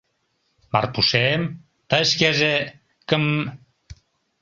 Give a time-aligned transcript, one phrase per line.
[0.71, 1.41] —Марпушем—
[1.89, 2.53] тый шкеже...
[3.09, 3.23] гм!